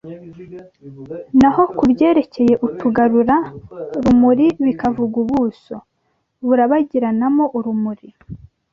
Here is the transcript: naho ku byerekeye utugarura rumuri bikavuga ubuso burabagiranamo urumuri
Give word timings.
naho 1.39 1.63
ku 1.77 1.83
byerekeye 1.91 2.53
utugarura 2.67 3.37
rumuri 4.03 4.45
bikavuga 4.65 5.15
ubuso 5.23 5.75
burabagiranamo 6.45 7.43
urumuri 7.57 8.07